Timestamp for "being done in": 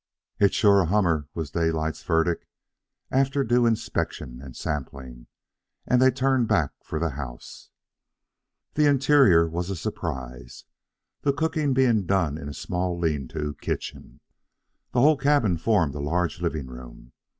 11.75-12.47